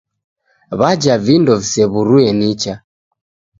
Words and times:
Waja 0.79 1.15
vindo 1.25 1.53
visew'urue 1.61 2.27
nicha 2.39 2.73